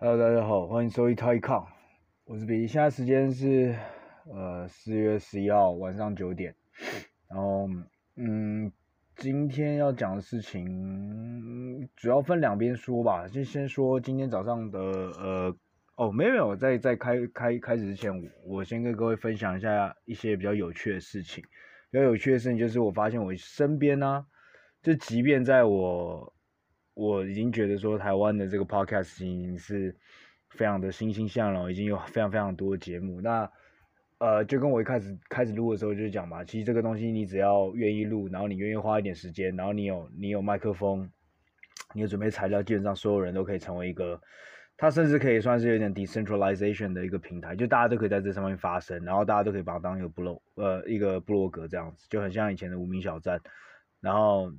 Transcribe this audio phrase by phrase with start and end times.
[0.00, 1.66] Hello，大家好，欢迎收听 TaiCon，
[2.24, 3.74] 我是比利，现在时间是
[4.32, 6.54] 呃四月十一号晚上九点，
[7.28, 7.68] 然后
[8.14, 8.70] 嗯，
[9.16, 15.56] 今天要讲的事情主要分两边说吧，就先说今天早上的呃
[15.96, 18.12] 哦没有没有，在在开开开始之前，
[18.46, 21.42] 我先跟各位分享一下一些比较有趣的事情，
[21.90, 24.24] 比较有趣的事情就是我发现我身边呢、
[24.80, 26.32] 就即便在我。
[26.98, 29.94] 我已经觉得说台湾的这个 podcast 已经是
[30.50, 33.20] 非常的欣欣向荣，已经有非常非常多的节目。
[33.20, 33.48] 那
[34.18, 41.08] 呃，就跟我一开始开始录的时候就讲嘛，其实这个东西你只要愿意录，然后你愿意花一点时间，然后你有你有麦克风，
[41.94, 44.20] 你有准备材料，基本上所有人都可以成为一个，
[44.76, 53.40] 它甚至可以算是有点 decentralization 的一个平台，就大家都可以在这上面发声，然后大家都可以把它当一个部落呃一个部落格这样子，就很像以前的无名小站，
[54.00, 54.52] 然后。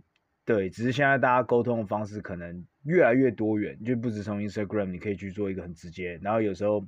[0.49, 6.19] 对，只是现在大家沟通的方式可能越来越多元，就不止从 Instagram，你可以去做一个很直接。
[6.23, 6.83] 然后有时候，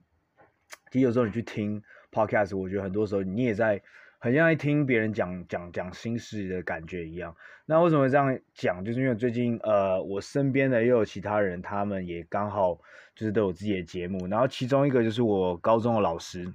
[0.90, 1.80] 其实有时候你去听
[2.12, 3.80] Podcast，我觉得很多时候你也在
[4.18, 7.36] 很像在听别人讲讲讲心事的感觉一样。
[7.68, 8.84] 那为什么这样讲？
[8.84, 12.74] 就是因为最近呃，我身边的又有其他人，他们也刚好
[13.14, 14.26] 就是都有自己的节目。
[14.26, 16.52] 然后其中一个就是我高中的老师，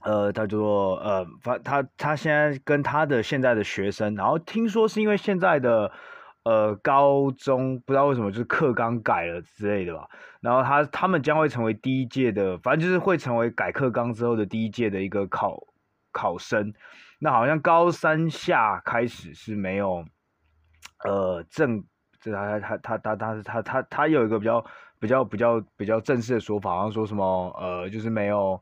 [0.00, 5.92] 呃，他就说呃，反他他现在跟他的现在的学生，然后听说是因为现在的。
[6.44, 10.08] 呃，高中不知道为什么就是课纲改了之类的吧，
[10.40, 15.58] 然后他他们将会成为第一届的，反正就是会成为改课纲之后的第一届的一个考
[16.10, 16.72] 考生。
[17.18, 20.06] 那好像高三下开始是没有，
[21.04, 21.84] 呃，正
[22.18, 24.64] 这他他他他他他他他有一个比较
[24.98, 28.58] 比较比较比较正式的说法，好像说什么呃，就是没有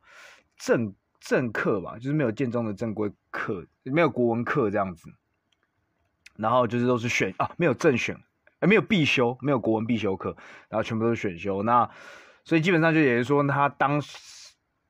[0.56, 0.93] 正
[1.27, 5.10] 正课吧，就是没有建中的正规课，没有国文课这样子。
[6.36, 8.16] 然后就是都是选啊，没有正选，
[8.60, 10.36] 没有必修，没有国文必修课，
[10.69, 11.62] 然后全部都是选修。
[11.64, 11.91] 那
[12.44, 14.00] 所以基本上就也是说，他当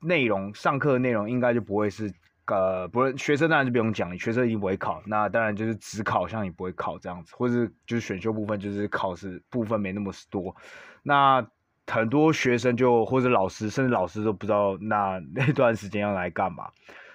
[0.01, 2.13] 内容上课的内容应该就不会是
[2.45, 5.01] 呃，不是学生当然就不用讲，学生一定不会考。
[5.05, 10.55] 那当然就是只考像你不会考这样子，或者是就是选修部分就是考试部分没那么多。
[11.01, 11.47] 那
[11.87, 16.69] 很多学生就或者老师，甚至老师都不知道那那段时间要来干嘛。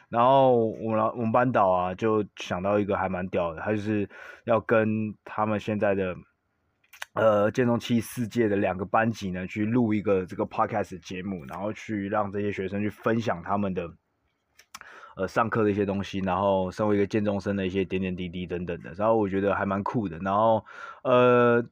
[0.08, 4.08] 然后我们我们班导啊，就想到一个还蛮屌的，他就是
[4.44, 6.14] 要跟他们现在的
[7.14, 13.90] 呃建中七世界的两个班级呢，去录一个这个 podcast 节目，然后去让这些学生去分享他们的
[15.16, 20.18] 呃上课的一些东西，然后身为一个建中生的一些点点滴滴等等的，然后我觉得还蛮酷的。
[20.18, 20.62] 然后
[21.04, 21.64] 呃，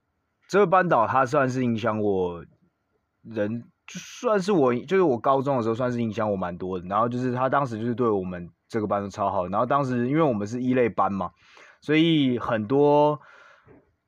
[0.49, 2.43] 这个班导他算是影响我
[3.23, 3.65] 人。
[3.87, 6.87] 就算是我，就是我高中的时候，算是影响我蛮多的。
[6.87, 9.49] 然后就是他当时就是对我们这个班都超好。
[9.49, 11.33] 然后当时因为我们是一类班嘛，
[11.81, 13.21] 所以很多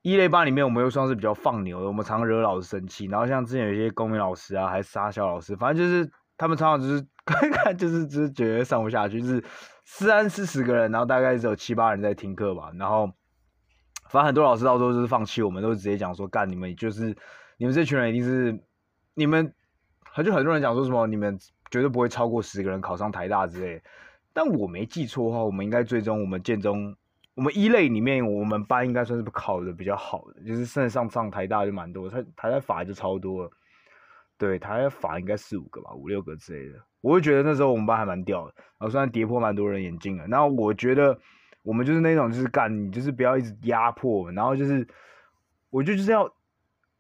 [0.03, 1.89] 一类班里面，我们又算是比较放牛的。
[1.89, 3.07] 我们常惹老师生气。
[3.07, 9.43] 然后像之前有一些公民老师啊，还是杀小老师，反正就是他们常常就是 看看就是就是觉得上不下去，就是
[9.85, 12.71] 三四十个人，然后大概只有七八人在听课吧。
[12.79, 13.11] 然后
[14.11, 17.17] 反正很多老师到时候就是放弃，我们都直接讲说干你们就是
[17.57, 18.63] 你们这群人一定是
[19.15, 19.53] 你们。
[20.15, 21.39] 他就很多人讲说什么你们
[21.71, 23.83] 绝对不会超过十个人考上台大之类，
[24.35, 26.95] 但我没记错的话，我们应该最终我们建中
[27.35, 33.51] 我们一类里面我们班应该算是考的比较好的，就是甚至上上台大就蛮多，台台大法就超多，
[34.37, 41.19] 对，台大法应该四五个吧，五六个之类的，我会觉得那时候我们班还蛮屌的，然后虽然跌破蛮多人眼镜了，然后我觉得
[41.63, 44.87] 我们就是那种就是干，就是不要一直压迫，然后就是
[45.71, 46.31] 我就就是要。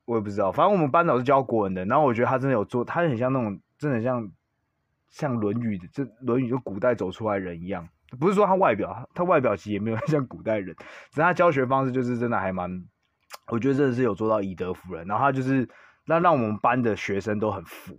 [0.04, 4.30] 我也不知道，反正我们班导是教国文的，然后我觉得他真的有做，他很像那种，真的像
[5.10, 7.88] 像《论语》的，这《论语》就古代走出来人一样。
[8.18, 10.74] 不是说他外表，他外表其实也没有 像古代人，
[11.10, 12.84] 只是他教学方式就是真的还蛮，
[13.50, 15.06] 我觉得真的是有做到以德服人。
[15.06, 15.68] 然后他就是
[16.04, 17.96] 让让我们班的学生都很服。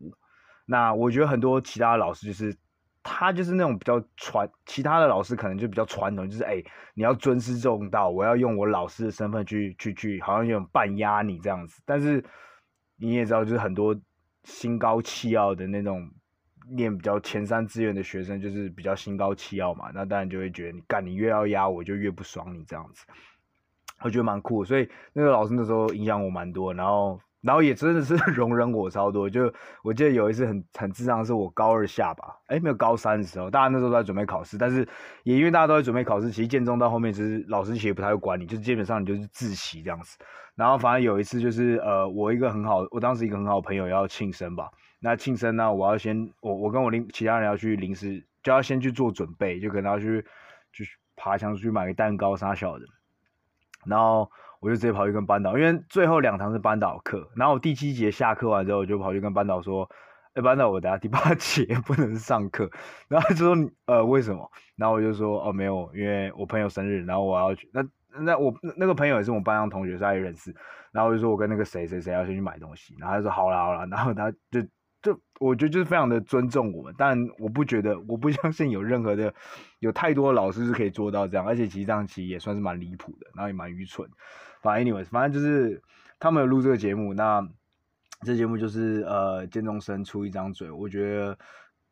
[0.66, 2.56] 那我觉得很多其他老师就是。
[3.04, 11.82] 他就是那种比较传，其他的老师可能就比较传统，就是哎、你要尊师重道，我要用我老师的身份去去去，好像有种半压你这样子。
[11.86, 12.24] 但是
[12.96, 13.94] 你也知道，就是很多
[14.46, 16.10] 心高气傲的那种
[16.72, 19.92] 念比较前三志愿的学生，就是比较心高气傲嘛。
[19.94, 23.06] 那当然就会觉得你干，你越要压我，就越不爽你这样子。
[24.00, 27.20] 我觉得蛮酷，所以那个老师那时候影响我蛮多，然后。
[27.44, 29.54] 然后也真的是 容忍我超多，就
[29.84, 34.88] 我记得有一次很很智障，是我高二下吧，哎，没有高三的时候，大家那时候都在准备考试，但是
[35.24, 40.18] 也因为大家都在准备考试，其实建中到后面其实老师其实不太会管你，就是基本上你就是自习这样子。
[40.56, 50.26] 然后反正有一次就是呃，我一个很好，我当时一个很好的朋友要庆生吧，那庆生呢，我要先我我跟我临其他人要去临时就要先去做准备，就可能要去
[50.72, 50.88] 去
[51.18, 52.86] 爬墙去买个蛋糕啥小的，
[53.86, 54.32] 然后。
[54.64, 59.90] 我就直接跑去跟班导，因为最后两堂是班导课，然后我第七节下课完之后，我就跑去跟班导说，
[60.36, 62.70] 哎，班导，我等下第八节 不能上课，
[63.10, 64.50] 然后他就说，呃，为什么？
[64.78, 67.86] 然后我就说，哦，没有，因为我朋友生日，然后我要去，那
[68.22, 70.56] 那我那个朋友也是我们班上同学，所以他也认识，
[70.94, 74.66] 然后我就说我跟那个谁谁谁要先去买东西，然后他说好啦好啦，然后他就。
[75.04, 79.34] 就我觉得就是非常的尊重我们，但我不觉得，我不相信有任何的，
[79.80, 84.10] 有太多的老师是可以做到这样，而且其实这样其实也算是蛮离谱的，然后也蛮愚蠢。
[84.64, 85.80] 反正 anyways，反正就是
[86.20, 87.48] 他们有录这个节目，那
[88.22, 91.38] 这节目就是呃，建中生出一张嘴，我觉得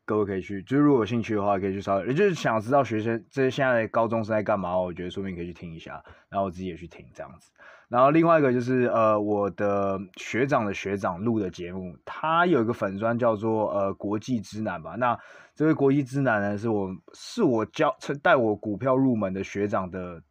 [0.06, 7.50] 各位可以去，就是如果有兴趣的话，可以去稍微，也就是想知道学生这现在高中生在干嘛，我觉得说不定可以去听一下，然后我自己也去听这样子。
[7.88, 14.96] 然后另外一个就是呃，我的学长的学长录的节目，他有一个粉专叫做呃国际之男吧。
[14.96, 15.18] 那
[15.54, 20.22] 这位国际之男呢，是我是我教带我股票入门的学长的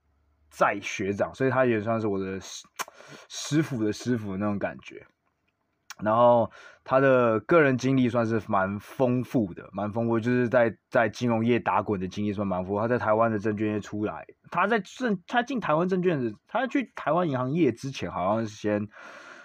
[0.52, 2.40] 在学长，所以他也算是我的
[3.30, 5.04] 师 傅的师傅那种感觉。
[6.04, 6.50] 然后
[6.84, 12.80] 他的个人经历算是蛮丰富的，蛮丰富，就是在在金融业打滚的经历算蛮丰富。
[12.80, 18.88] 他在台湾的证券业出来，他在证他进台湾证券的，他去台湾银行业之前，好像是先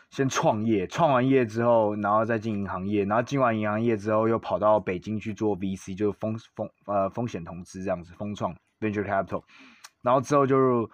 [0.08, 9.42] 先创业，创完业之后，然后再进银行业，然后进完银行业之后，又跑到北京去做 VC，就是风风呃风险投资这样子，风创 Venture Capital，
[10.06, 10.88] 然后之后就。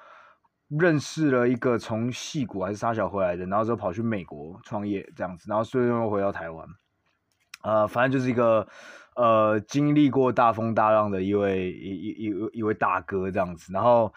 [0.80, 6.66] 认识了一个从矽谷还是沙小回来的，然后之后跑去美国创业这样子，然后最后又回到台湾，
[7.62, 8.66] 呃，反正就是一个
[9.14, 13.70] 呃经历过大风大浪的一位一一一一位大哥这样子。
[13.70, 14.14] 然后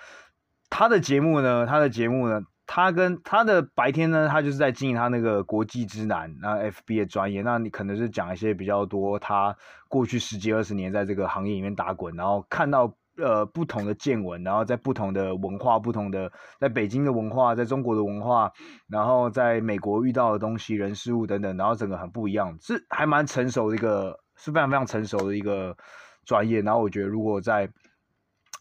[0.69, 9.53] 他的节目呢，他的节目呢，他跟他的白天呢，他就是在经营他那个国际之男，那 FB 的专业，那你可能是讲一些比较多他
[9.89, 12.95] 过去十几二十年在这个行业里面打滚，然后看到。
[13.17, 16.29] 呃，不同的见闻，然后在不同的文化，不同的
[16.59, 18.51] 在北京的文化，在中国的文化，
[18.89, 25.77] 然后在美国遇到的东西、人事物等等，然后整个很不一样，是还蛮成熟的一个，是非常非常成熟的一个
[26.25, 26.61] 专业。
[26.61, 27.69] 然后我觉得，如果在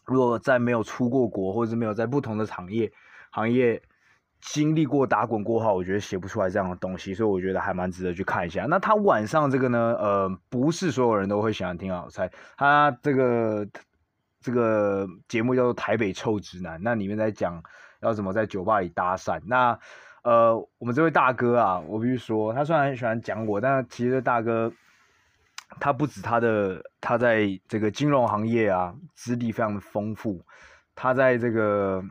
[0.05, 2.89] 如果在没有出过国，或者是没有在不同的行业
[3.31, 3.81] 行业
[4.39, 8.65] 经历过打滚过后，我觉得写不出来这样的东西，所以我觉得还蛮值得去看一下。
[8.69, 13.67] 那他晚上这个呢，呃，不是所有人都会喜欢听啊，我猜他这个。
[14.45, 17.63] 这个节目叫做《台北臭直男》，那里面在讲
[17.99, 19.41] 要怎么在酒吧里搭讪。
[19.47, 19.79] 那
[20.21, 24.71] 呃，我们这位大哥啊，我必须说，他虽然很喜欢讲我，但其实大哥
[25.79, 30.45] 他不止他的，他在这个金融行业啊，资历非常的丰富。
[30.93, 32.03] 他在这个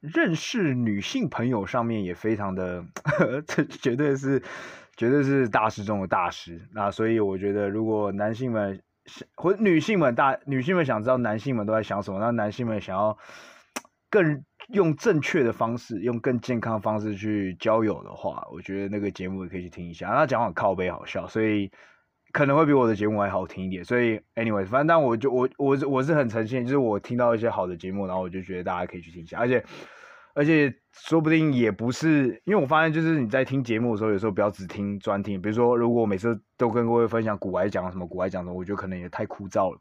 [0.00, 2.84] 认识女性朋友上面也非常的，
[3.46, 4.42] 这绝对是
[4.96, 6.68] 绝对是大师中的大师。
[6.72, 8.82] 那所以我觉得，如果男性们，
[9.34, 13.18] 或女性们大女性们想知道男性们都在想什么，那男性们想要
[14.10, 20.14] 更用正确的方式，用更健康的方式去交友的话，我觉得那个节目也可以去听一下。
[20.14, 21.70] 他讲话靠背好笑，所以
[22.32, 23.84] 可能会比我的节目还好听一点。
[23.84, 29.64] 所以，anyway，反正但我就我我是我是很诚信，就是我听到一些好的节目，然后我就觉得大家可以去听一下，而且。
[30.34, 35.40] 而且说不定也不是，因为我发现就是你在听节目的时候，有时候不要只听专听。
[35.40, 39.78] 比如说，如果我每次都跟各位分享股癌讲什么，股癌讲什么，我觉得可能也太枯燥了。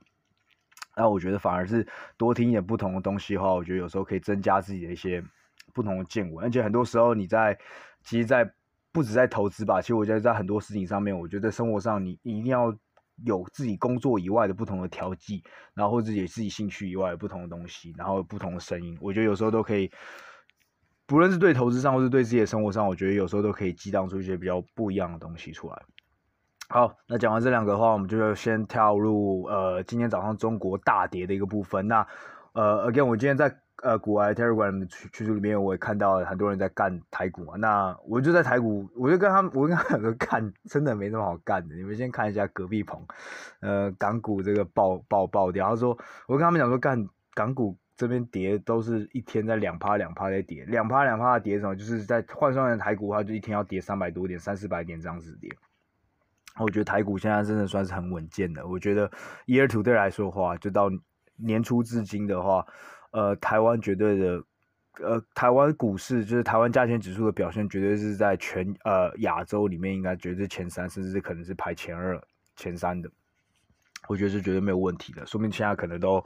[0.98, 1.88] 那我觉得反而是
[2.18, 5.24] 多听一点不同的东西的话，我觉得有时候可以增加自己的一些
[5.74, 6.46] 不同的见闻。
[6.46, 7.58] 而且很多时候你在，
[8.04, 8.52] 其实，在
[8.92, 12.76] 不止在投资吧，其实我觉得在很多事情上面，我觉得生活上你一定要
[13.24, 15.42] 有自己工作以外的不同的调剂，
[15.74, 19.90] 然后或者也自己兴趣以外的不同的东西，然后不同的声音，我觉得有时候都可以。
[21.12, 25.78] 不论是对投资上，或是对自己的生活上，我觉得有时候都可以激荡出一些比较不一样的东西出来。
[26.70, 31.86] 好，那讲完这两个的话，我们就要先跳入呃今天早上中国大跌的一个部分。
[31.86, 32.08] 那
[32.54, 33.54] 呃，again，我今天在
[33.84, 37.56] 呃股外 Telegram 的群群组里面，我也看到很多人在干台股嘛。
[37.58, 41.76] 那我就在台股，我就跟他们，我跟他们干，真的没那么好干的。
[41.76, 43.06] 你们先看一下隔壁棚，
[43.60, 45.72] 呃，港股这个爆爆爆掉。
[45.72, 45.90] 他说，
[46.30, 47.78] 我跟他们讲说干港股。
[48.02, 51.76] 这边跌都是一天在两趴两趴在跌，两趴两趴的跌什么？
[51.76, 55.48] 就是在换算成台股的话，就一天要跌三百多点、三四百点这样子跌。
[56.58, 58.66] 我觉得台股现在真的算是很稳健的。
[58.66, 59.08] 我觉得
[59.46, 60.90] year to date 来说的话，就到
[61.36, 62.66] 年初至今的话，
[63.12, 64.44] 呃，台湾绝对的，
[65.00, 72.20] 呃，台湾股市就是台湾加权指数的表现，绝对是在全呃亚洲里面应该绝对前三，甚至可能是排前二、
[72.56, 73.08] 前三的。
[74.08, 76.26] 我觉得是绝对没有问题的，说明现在可能都。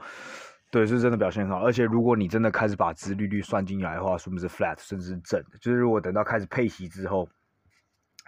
[0.76, 5.58] 对，是真的表现很好，而且如果你真的开始把殖利率算进来的话，是不是 flat 甚至是正的？
[5.62, 7.26] 就是如果等到开始配息之后，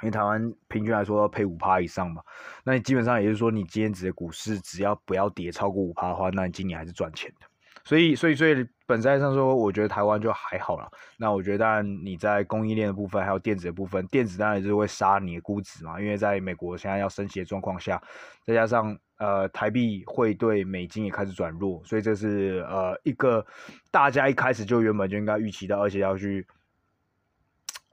[0.02, 2.24] 因为台湾平均来说要配五趴以上嘛，
[2.64, 7.46] 那你基本上也就是说，你今天指的股市只要不要跌超过五趴的话，那你今年还是赚钱的。
[7.84, 10.90] 所以所以所以本质上说，我觉得台湾就还好了。
[11.18, 18.02] 那我觉得当然你在供应链的部分，还有电子的部分，电子当然就是会杀你的估值嘛，因为在美国现在要升息的状况下，
[18.46, 23.46] 再加上呃台币会对美金也开始转弱，所以这是呃一个
[23.92, 26.46] 大家一开始就原本就应该预期到，而且要去。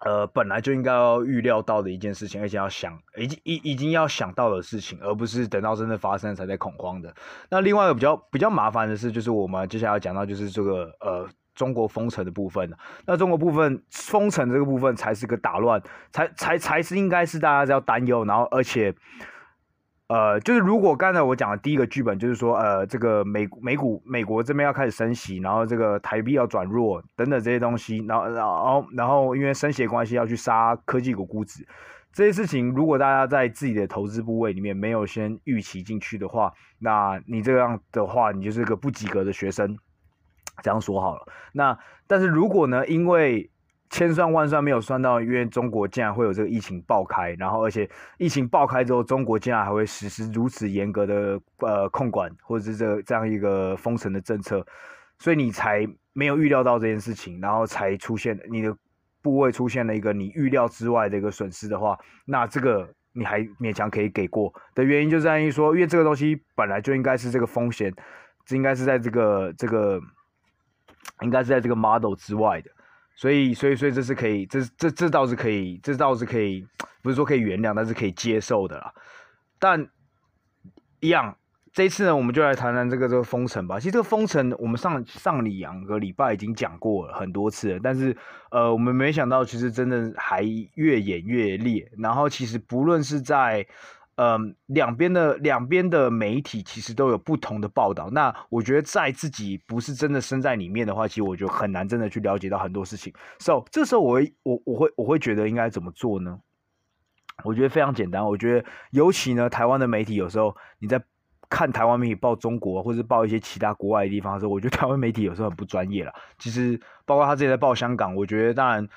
[0.00, 7.14] 呃，本来就应该要预料到的一件事情，而且要想，已经已已经要想到的事情，而不是等到真的发生才在恐慌的。
[7.48, 12.70] 那另外一个比较比较麻烦的是，就是我们接下来要讲到就是这个呃中国封城的部分。
[13.06, 18.94] 那中国部分封城这个部分才是个打乱，才才才是应该是大家要担忧，然后而且。
[20.08, 31.66] 呃，就是如果刚才我讲的第一个剧本，就是说，呃，这个美美股美国这边要开始升息，然后这个台币要转弱等等这些东西，然后然后然后因为升息的关系要去杀科技股估值，
[32.12, 39.78] 这些事情如果大家在自己的投资部位里面没有先预期进去的话，那你这样的话，你就是个不及格的学生，
[40.62, 41.26] 这样说好了。
[41.52, 43.50] 那但是如果呢，因为
[43.94, 54.66] 千算万算没有算到，因为中国竟然会有这个疫情爆开，然后而且疫情爆开之后，中国竟然还会实施如此严格的呃控管，或者是这这样一个封城的政策，
[55.20, 58.76] 所以你才没有预料到这件事情，然后才出现你的
[59.22, 67.94] 部位出现了一个你预料之外的一个损失的话，那这个你还勉强可以给过的原因就在于说，因为这个东西本来就应该是这个风险，
[68.44, 70.00] 这应该是在这个这个
[71.20, 72.72] 应该是在这个 model 之外的。
[73.16, 76.66] 所以，所以，所以这是可以，这这这倒是可以，这倒是可以，
[77.02, 78.92] 不是说可以原谅，但是可以接受的啦。
[79.59, 79.88] 但
[81.00, 81.37] 一样，
[81.73, 83.78] 这次呢，我们就来谈谈这个这个封城吧。
[83.78, 88.16] 其实这个封城，我们上上两个礼拜已经讲过了很多次了，但是
[88.50, 90.42] 呃，我们没想到，其实真的还
[90.75, 91.90] 越演越烈。
[91.99, 93.66] 然后，其实不论是在
[94.16, 98.09] 嗯，两边的两边的媒体其实都有不同的报道。
[98.11, 103.12] 那我觉得在自己不是真的身在里面的话，其实我就很难真的去了解到很多事情。
[103.40, 106.38] So 这时候我我我会我会觉得应该怎么做呢？
[107.42, 108.25] 我觉得非常简单。
[108.25, 111.02] 我觉得尤其呢，台湾的媒体有时候你在
[111.49, 116.12] 看台湾媒体报中国，或者报一些其他国外的地方的时候，我觉得台湾媒体有时候很不专业了。
[116.38, 118.88] 其实包括他自己在报香港，我觉得当然。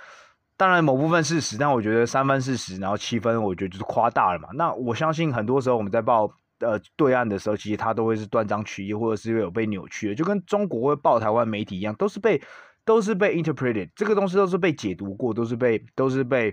[0.57, 4.49] 当然，某部分事实，但我觉得三分事实，然后七分，我觉得就是夸大了嘛。
[4.55, 6.23] 那我相信很多时候我们在报
[6.61, 12.41] 呃对岸的时候，其实它都会是断章取义，或者是有被扭曲的，就跟中国会报台湾媒体一样，都是被
[12.83, 16.51] 都是被 interpreted，这个东西都是被解读过，都是被都是被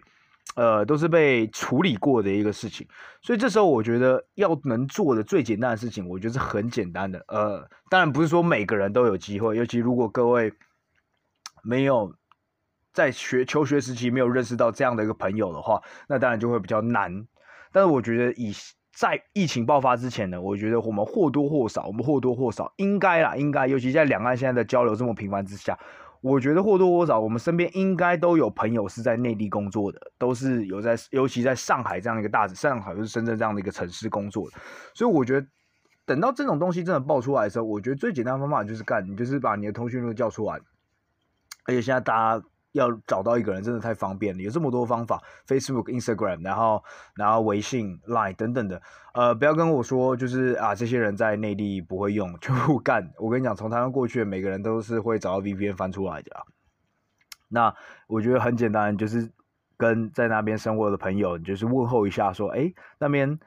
[0.54, 2.87] 呃都是被处理过的一个事情。
[3.23, 7.25] 所以这时候我觉得要能做的最简单的事情，我觉得是很简单的。
[7.28, 10.52] 呃，当然不是说每个人都有机会，尤其如果各位
[11.62, 12.14] 没有。
[12.94, 17.26] 在学求学时期没有认识到这样的一个朋友的话，那当然就会比较难。
[17.72, 18.54] 但是我觉得以
[18.92, 25.76] 在疫情爆发之前呢，我觉得我们或多或少，我们或多或少应该啦，应该，尤其在两岸现在的交流这么频繁之下，
[26.20, 34.56] 我觉得或多或少我们身边应该都有朋友是在内地工作的，都是有在，尤其在上海这样一个大，上海或是深圳这样的一个城市工作的。
[34.94, 35.44] 所以我觉得
[36.06, 40.60] 等到这种东西真的爆出来的时候，我觉得最简单的方法就是干，你就是把你的通讯录叫出来，
[41.66, 42.46] 而且现在大家。
[42.74, 46.82] 要找到一个人真的太方便了，有这么多方法，Facebook、Instagram，然后
[47.14, 48.82] 然后微信、Line 等等的，
[49.14, 53.10] 呃，不要跟我说就是啊，这些人在内地不会用就不干。
[53.18, 56.30] 我跟你讲，从台湾过去每个人都是会找到 VPN 翻出来的。
[57.48, 57.74] 那
[58.06, 59.30] 我觉得很简单，就是
[59.76, 63.38] 跟在那边生活的朋友，就是问候一下，说，哎，那边。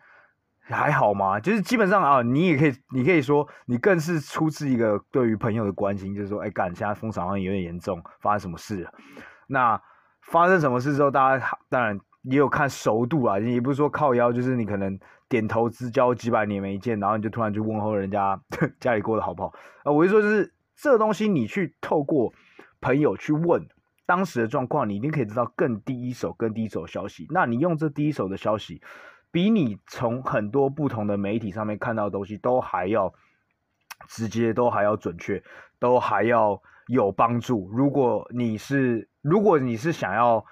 [0.73, 1.39] 还好吗？
[1.39, 8.91] 就是基本上啊，你也可以，你可以说，你更是出自一个对于朋友的关心，就是说，哎，干，现在封城好像有点严重，发生什么事了？
[9.47, 9.81] 那
[10.23, 18.37] 发生什么事之后，大家当然也有看熟度啊，也不是说靠腰，就是你可能点头之交几百年没见，然后你就突然去问候人家
[18.81, 19.53] 家里过得好不好？
[19.83, 22.33] 啊，我就说，就是这东西，你去透过
[22.81, 23.65] 朋友去问
[24.05, 27.25] 当时的状况，你一定可以知道更第一手、更第一手消息。
[27.29, 28.81] 那你用这第一手的消息。
[29.31, 33.13] 比你从很多不同的媒体上面看到的东西都还要
[34.07, 35.43] 直接，都还要准确，
[35.79, 37.69] 都还要有帮助。
[37.71, 40.43] 如果你是，如果你是想要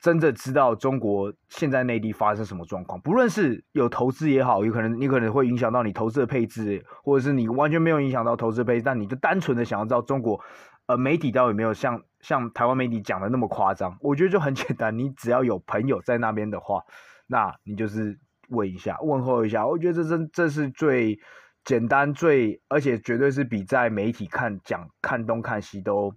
[0.00, 10.40] 真的知道中国现在内地发生什么状况，不论是有投资也好，有可能你可能会影响到你投资的配置，或者是你完全没有影响到投资的配置，但你就单纯的想要知道中国
[10.86, 16.82] 呃媒体到底有没有像像台湾媒体讲的那么夸张，我觉得就很简单，你只要有朋友在那边的话。
[17.26, 21.18] 那你就是问一下，问候一下，我觉得这真这是最
[21.64, 26.14] 简单、最而且绝对是比在媒体看讲看东看西都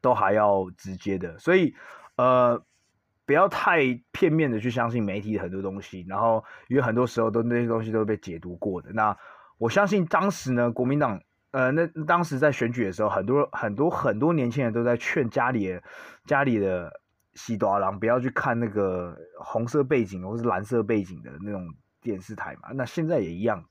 [0.00, 1.36] 都还要直接的。
[1.38, 1.74] 所以，
[2.16, 2.62] 呃，
[3.24, 3.80] 不要太
[4.12, 8.92] 片面的去相信媒体很多东西，然后因为很多时候都那些东西都被解读过的。
[8.92, 9.16] 那
[9.58, 11.20] 我相信当时呢，国民党
[11.50, 15.80] 呃，那当时在选举的时候，很多很多很多年轻人都在劝家里
[16.24, 17.00] 家里的
[17.36, 21.64] 西多郎不要去看那个红色背景或是蓝色背景的那种
[22.02, 22.70] 电视台嘛。
[22.74, 23.62] 那现在也一样，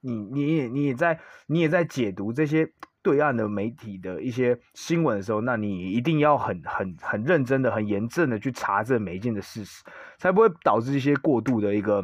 [0.00, 2.68] 你你也你也在你也在解读这些
[3.02, 9.84] 对岸的媒体的一些新闻的时候，那你一定要很很很认真的、很严正的去查证每一件的事实，
[10.18, 12.02] 才不会导致一些过度的一个。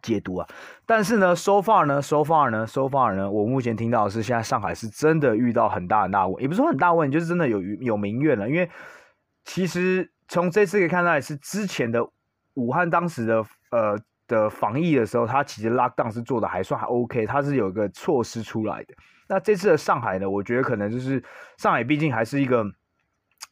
[0.00, 0.48] 解读啊，
[0.86, 8.48] 但是呢，so far 呢，so far 呢，so far 呢，我目前听到的是，现在上海是真的遇到很大很大问，也不是说很大问，就是真的有有民怨了。
[8.48, 8.70] 因为
[9.44, 12.02] 其实从这次可以看到，是之前的
[12.54, 18.94] 武汉当时的呃的防疫的时候，它其实 lockdown 是做的还算还 OK，它是有一个措施出来的。
[19.28, 21.22] 那这次的上海呢，我觉得可能就是
[21.58, 22.64] 上海毕竟还是一个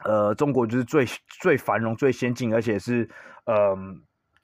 [0.05, 1.07] 呃中国就是最
[1.41, 3.09] 最繁荣、最先进，而且是
[3.45, 3.57] 嗯。
[3.57, 3.77] 呃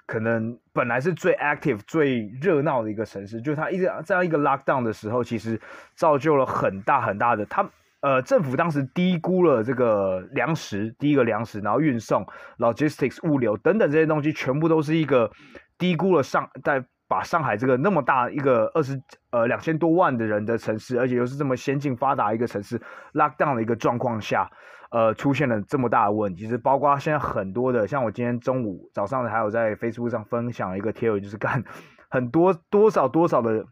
[0.06, 5.60] 可能本来是最 active、最热闹的一个城市，就是它一直这样一个 lockdown 的时候，其实
[5.96, 7.44] 造就了很大很大的。
[7.46, 7.68] 它
[8.06, 12.24] 呃，政府当时低估了这个粮食，第一个粮食，然后运送、
[12.58, 15.28] logistics 物流等等这些东西，全部都是一个
[15.76, 18.96] 低估了上，在把上海这个那么大一个二十
[19.30, 22.80] 呃两千多万的人的城市，而且又是这么先进发达一个城市
[23.14, 24.48] lockdown 的一个状况下。
[24.90, 31.64] 呃，出现了这么大的问题，其实包括现在很多的，像我今天中午、早上还有在 Facebook 上分享一个贴文，就是干
[32.08, 33.66] 很多多少多少的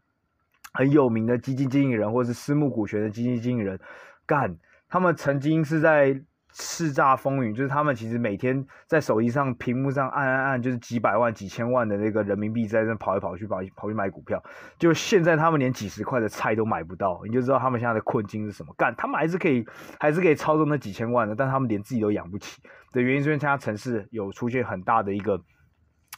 [0.72, 3.78] 很有名的基金经理人，或者是私募股权的基金经理人，
[4.26, 4.56] 干
[4.88, 6.22] 他们曾经是在。
[6.56, 14.40] 叱咤风云，就是他们其实每天在手机上屏幕上按按按，就是几百万、几千万的那个人民币在那跑来跑去，跑跑去买股票。
[14.78, 18.72] 就现在他们连几十块的菜都买不到，你就知道他们现在的困境是什么。
[18.78, 19.66] 干，他们还是可以，
[19.98, 22.62] 还是可以操纵那几千万的，但他们连自己都养不起
[22.92, 25.36] 的原因，是因为其他城市有出现很大的一个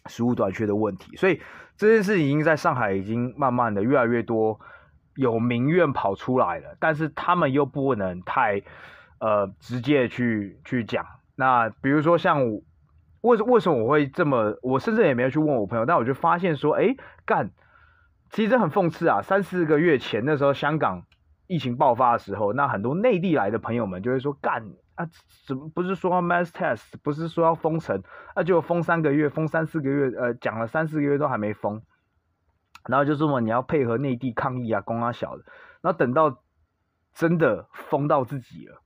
[0.05, 1.17] 食物短缺的问题。
[1.17, 1.41] 所以
[1.79, 4.61] 这件事已经在上海已经慢慢的越来越多
[5.17, 8.63] 有民怨跑出来了，但是他们又不能太。
[9.19, 11.07] 呃，直接去去讲。
[11.37, 12.61] 那比如说像我，
[13.23, 14.59] 为为什么我会这么？
[14.61, 16.95] 我甚至也没有去问我朋友，但我就发现说，哎，
[17.25, 17.51] 干，
[18.29, 19.23] 其实很讽刺啊。
[19.23, 21.05] 三四个月前那时候，香港
[21.47, 24.63] 疫情爆发的时候，那很多内地来的朋友们就会说，干
[24.97, 25.09] 啊，
[25.47, 28.03] 怎么不是说要 mass test，不是说要封城，
[28.35, 31.81] 那、就封三个月，封三四个月，呃，讲了三四个月都还没封，
[32.89, 35.45] 然后就说嘛，你要配合内地抗疫啊，公啊小的，
[35.81, 36.43] 然后等到
[37.15, 38.83] 真的封到自己了。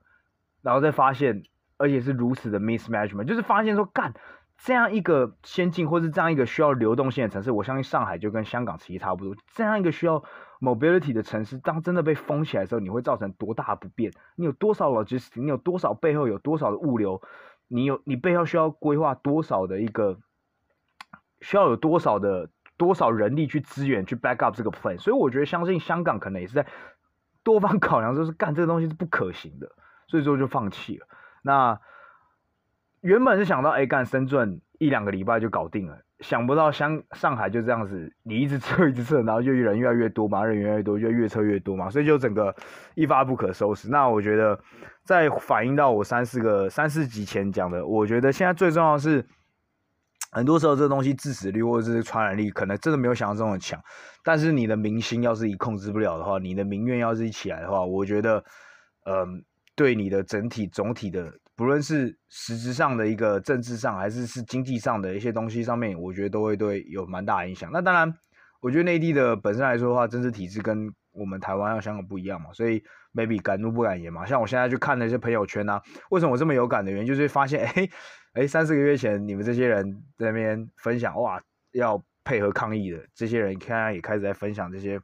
[0.63, 1.43] 然后再发现，
[1.79, 4.13] 而且是如此的 mismanagement，就是发现说，干
[4.59, 9.35] 这样一个先进或是这样一个需要流动性的城市，我相信上海就跟香港其实差不多。
[9.55, 10.23] 这样一个需要
[10.61, 14.13] mobility 的城市，当真的被封起来的时候，你会造成多大的不便？
[14.37, 15.41] 你有多少 logistics？
[15.41, 17.23] 你有多少背后有多少的物流？
[17.69, 20.19] 你有你背后需要规划多少的一个
[21.41, 22.51] 需要有多少的
[22.81, 24.97] 多少人力去支援去 back up 这个 plan？
[24.99, 26.65] 所以我觉得，相信香港可能也是在
[27.43, 29.71] 多方考量，就是干这个东西是不可行的。
[30.09, 31.07] 所以说就放弃了。
[31.43, 31.79] 那
[33.03, 42.55] 原本是想到，哎，干深圳一两个礼拜就搞定了，想不到香上海就这样子，你一直撤 一直撤，然后就人越来越多嘛，人越来越多，就越撤越多嘛，所以就整个
[42.95, 43.89] 一发不可收拾。
[43.91, 44.59] 那我觉得，
[45.05, 49.25] 在反映到我三四个三四集前讲的，我觉得现在最重要是，
[50.31, 53.81] 很多时候这个东西致死率或者是传染力可能真的没有想象中的强，
[54.25, 58.45] 但是你的民心要是一控制不了的话，你的民怨要是一起来的话，我觉得，
[59.05, 59.45] 嗯。
[59.77, 67.71] 对你的整体总体的，不论是实质上的一个政治上，还是是经济上的一些东西上面，我觉得都会对有蛮大影响。
[67.73, 68.13] 那当然，
[68.61, 72.83] 我觉得内地的本身来说的话，政治体制跟我们台湾要香港不一样嘛，所以
[73.15, 74.27] maybe 敢怒不敢言嘛。
[74.27, 77.89] 像我现在去看那些朋友圈啊，为什么我这么有感的原因，就是发现， 哎
[78.33, 85.01] 哎，三四个月前你们这些人在那边分享，哇，要配合抗疫的这些人，现在也开始在分享这些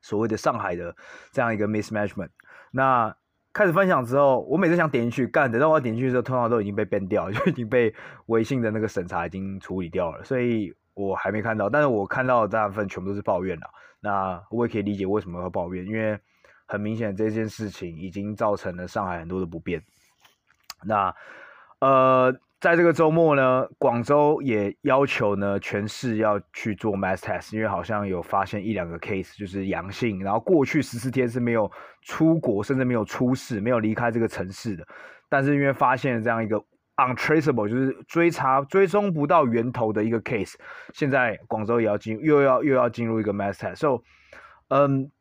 [0.00, 0.94] 所谓的上海的
[1.32, 2.30] 这样一个 mismanagement，
[2.70, 3.16] 那。
[3.50, 7.92] 开始分享之后，我每次想点进去干，等到我点进去的时候，通常都已经被 ban 掉， 就已经被
[8.26, 11.68] 微信的那个审查已经处理掉了，所以我还没看到。
[11.68, 13.66] 但是我看到的大部分全部都是抱怨了。
[13.98, 16.16] 那我也可以理解为什么要抱怨，因为
[16.66, 19.82] 很明显这件事情已经造成了上海很多的不便。
[20.84, 21.12] 那
[21.80, 22.34] 呃。
[22.60, 31.70] 在这个周末呢，广州也要求呢全市要去做 mass test，因为好像有发现一两个 case 就是阳性，然后过去十四天是没有
[32.02, 34.84] 出国，甚至没有出事，没有离开这个城市的。
[35.28, 36.60] 但是因为发现这样一个
[36.96, 40.54] untraceable，就是追查追踪不到源头的一个 case，
[40.92, 43.76] 现在广州也要进又要又要进入一个 mass test。
[43.76, 44.02] So，
[44.66, 45.12] 嗯，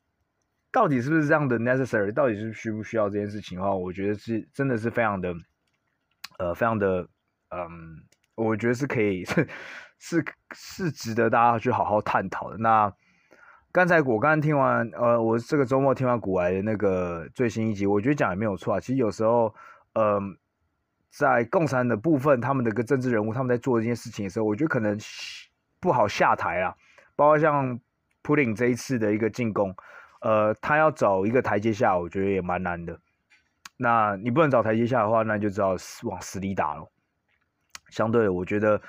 [0.72, 2.12] 到底是不是这样的 necessary？
[2.12, 5.32] 到底是需不需要这件事情的话，我觉得是真的是非常的，
[6.38, 7.08] 呃，非常的。
[7.50, 8.04] 嗯，
[8.36, 9.48] 我觉得是可以， 是
[10.00, 12.58] 是是值得大家去好好探讨的。
[12.58, 12.92] 那
[13.72, 18.80] 刚才我刚刚听完，呃，我这个周末听完股癌的那个最新一集，我觉得讲也没有错啊。
[18.82, 19.56] 其实有时候，
[19.94, 20.20] 呃，
[21.10, 24.98] 在共产的部分，他们的个政治人物他们在做这件事情的时候，我觉得可能
[25.80, 26.76] 不好下台啊。
[27.16, 27.80] 包括像
[28.24, 29.74] 普丁这一次的一个进攻，
[30.20, 33.00] 呃，他要找一个台阶下，我觉得也蛮难的。
[33.78, 36.92] 那你不能找台阶下的话，那就只好往死里打了。
[37.90, 38.82] 相对的，我觉得。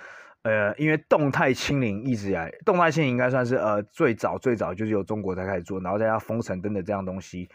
[0.42, 7.50] 呃，因为动态清零一直以来，动态清零应该算是呃最早最早就是由中国才开始做，然后再加封城等等这样东西，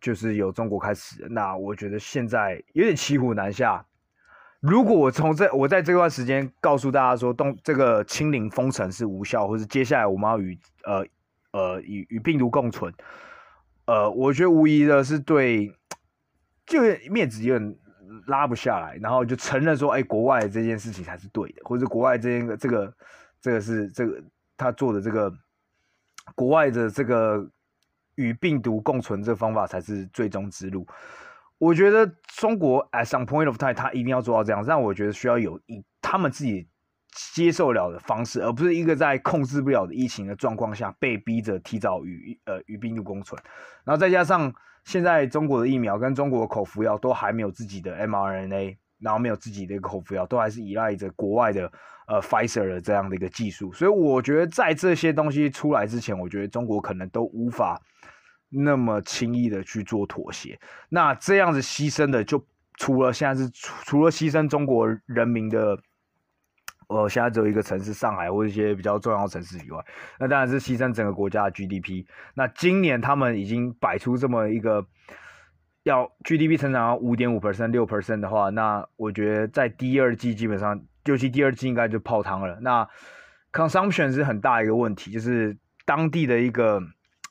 [0.00, 1.26] 就是由中国开始。
[1.28, 3.84] 那我觉得现在有点骑虎难下。
[4.60, 11.06] 如果我从这我在这段时间告诉大家说，动这个清零封城是无效，或是接下来我们要与呃
[11.52, 12.92] 呃与与病毒共存，
[13.84, 15.72] 呃，我觉得无疑的是对，
[16.66, 17.76] 就面子有点。
[18.28, 22.94] 拉不下来，然后就承认说，哎，国外这件事情才是对的，或者国外这件这个
[23.40, 24.20] 这个是这个
[24.56, 25.32] 他做的这个
[26.34, 27.48] 国外的这个
[28.14, 30.86] 与病毒共存这方法才是最终之路。
[31.58, 36.68] 我觉得中国 at some point of time 他一定要做到这样，让我觉得需要有一他们自己
[37.34, 43.40] 接受了的方式，而不是一个在控制不了的疫情的状况下被逼着提早与呃与病毒共存，
[43.84, 44.52] 然后再加上。
[44.86, 51.70] 现在中国的疫苗跟中国的口服药都还没有自己的 mRNA，然后没有自己的一个口服药，都还是依赖着国外的
[52.06, 53.72] 呃 Pfizer 的这样的一个技术。
[53.72, 57.82] 所以我觉得在这些东西出来之前，我觉得中国可能都无法
[58.48, 60.58] 那么轻易的去做妥协。
[60.88, 62.42] 那这样子牺牲的，就
[62.78, 65.76] 除了现在是除除了牺牲中国人民的。
[66.88, 69.84] 我现在只有一个城市上海或一些比较重要城市以外，
[70.20, 72.06] 那当然是牺牲整个国家的 GDP。
[72.34, 74.86] 那今年他们已经摆出这么一个
[75.82, 82.56] 要 GDP 成长到五点五 percent、六 percent 的话，那我觉得在第二季基本上，尤其第二季应该就泡汤了。
[82.60, 82.88] 那
[83.52, 86.80] consumption 是很大一个问题，就是当地的一个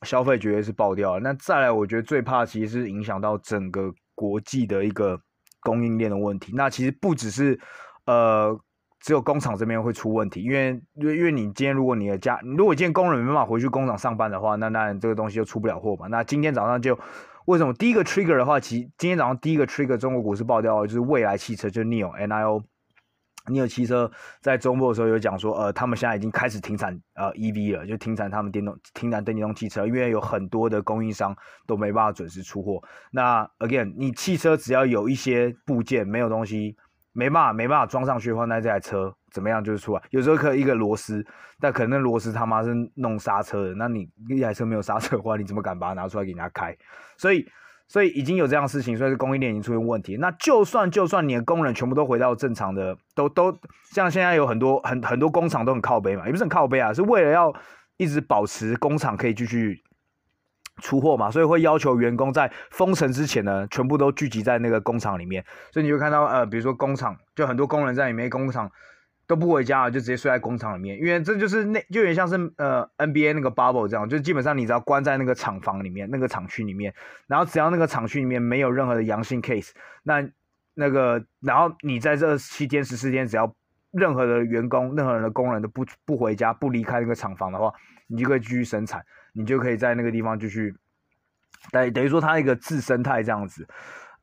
[0.01, 1.19] 消费绝对是爆掉了。
[1.21, 5.17] 那再来，我觉得最怕其实是影响到整个国际的一个
[5.61, 6.51] 供应链的问题。
[6.53, 7.57] 那其实不只是
[8.05, 8.59] 呃。
[9.01, 16.07] 只有工厂这边会出问题，因为因为因为你今天如果你的家，如果今天工人没办法回去工厂上班的话，那那这个东西就出不了货嘛。
[16.07, 16.97] 那今天早上就
[17.45, 22.63] 为什么第一个 trigger 的话，其今天早上第一个 trigger 中国股市爆掉就是蔚来汽车，就是 NIO NIO
[23.45, 31.35] NIO 汽车在周末的时候有讲说，呃，他们现在已经开始停产呃 EV 了，就停产他们电动停产电动汽车，因为有很多的供应商
[31.67, 32.81] 都没办法准时出货。
[33.11, 36.75] 那 again，你汽车只要有一些部件没有东西。
[37.15, 40.01] 没办法，没办法装上去的话，那这台车怎么样就是出来。
[40.09, 41.25] 有时候可以一个螺丝，
[41.61, 43.73] 但可能那螺丝他妈是弄刹车的。
[43.75, 46.75] 那你一台车没有刹车的话，你怎么敢把它拿出来给人家开？
[47.17, 47.47] 所以，
[47.87, 50.17] 所以已经有这样的事情，所以是供应链已经出现问题。
[50.17, 53.57] 那就算就算你的工人全部都回到正常的，都都
[53.93, 57.53] 像现在有很多很很多工厂都很靠北嘛，也不是很靠北啊，是为了要
[57.95, 59.81] 一直保持工厂可以继续。
[60.81, 65.43] 出货嘛，所以会要求员工在封城之前呢，全部都聚集在那个工厂里面。
[65.71, 68.69] 所以你会看到，呃，比如说工厂，就很多工人在里面，工厂
[69.27, 76.93] 都不回家了，就直接睡在工厂里面，因为这就是那就有点像是呃 NBA 那个 bubble 这样，就基本上你只要关在那个厂房里面，那个厂区里面，
[77.27, 79.71] 然后只要那个厂区里面没有任何的阳性 case，
[80.03, 80.27] 那
[80.73, 83.51] 那个然后你在这七天十四天，只要
[83.91, 87.73] 任何的员工、任何人的工人都不不回家、不离开那个厂房的话，
[88.07, 89.01] 你就可以继续生产。
[89.37, 90.73] 你就可以在那个地方继续，
[91.69, 93.67] 等等于说它一个自生态这样子。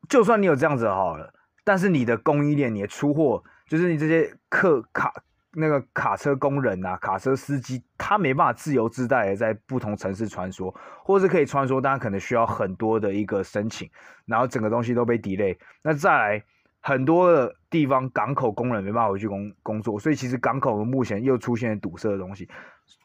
[0.09, 1.31] 就算你有这样子好了，
[1.63, 5.13] 但是你的供应链，你的出货，就是你这些客卡
[5.53, 13.87] 那个卡车工人啊，卡车司机，他没办法自由自在的在不同城市穿梭，或是可以穿梭，但可能需要很多的一个申请，
[14.25, 15.55] 然后整个东西都被 delay。
[15.83, 16.43] 那再来
[16.81, 22.49] 很多的地方港口工人没办法回去工工作，所以其实港口目前又出现堵塞的东西，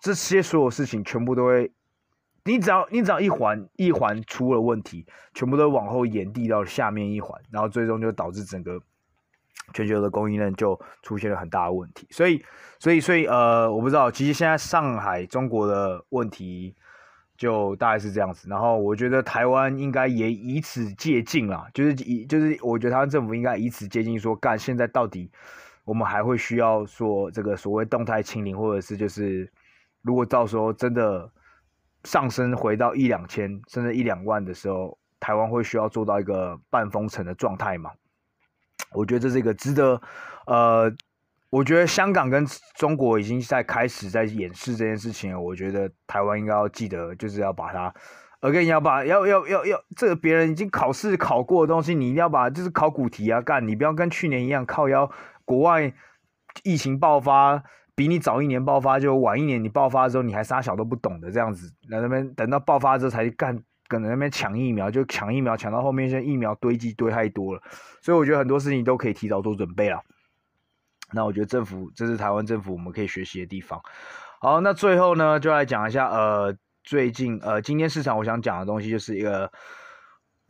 [0.00, 1.70] 这些所有事情全部都会。
[2.48, 8.80] 你只要你只要一环一环出了问题，全部都往后延递到下面一环，然后最终就导致整个
[9.74, 12.06] 全球的供应链就出现了很大的问题。
[12.10, 12.42] 所以，
[12.78, 16.74] 所以，所以，呃，我不知道，其实现在上海中国的问题
[17.36, 18.48] 就大概是这样子。
[18.48, 25.30] 然后，我觉得台湾应该也以此借镜啦，就是以就是我觉得台湾政府应该以此借镜，说干现在到底
[25.84, 29.52] 我们还会需要说这个所谓动态清零，或者是就是
[30.00, 31.30] 如果到时候真的。
[32.08, 37.90] 上升回到一两千甚至一两万的时候，台湾会需要做到一个半封城的状态吗？
[38.96, 40.00] 我觉得这是一个值得，
[40.46, 40.90] 呃，
[41.50, 45.38] 我觉得香港跟中国已经在开始在演示这件事情了。
[45.38, 47.94] 我觉得台湾应该要记得，就是要把它
[48.40, 55.10] ，again 要把要要要要这个别人已经考试考过的东西，你一定要把就是考古题啊干，你不要跟去年一样靠腰，
[55.44, 55.92] 国外
[56.62, 57.62] 疫情爆发。
[57.98, 67.62] 比你早一年爆发，就晚一年你爆发的时候，你还啥小都不懂的这样子，那那边等到爆发之后才干，跟那边抢疫苗，就抢疫苗抢到后面，现在疫苗堆积堆太多了，
[68.00, 70.00] 所以我觉得很多事情都可以提早做准备了。
[71.12, 73.80] 那我觉得政府，这是台湾政府我们可以学习的地方。
[74.40, 79.50] 好，那最后呢，就来讲一下，呃，最近呃，今天市场我想讲的东西就是一个，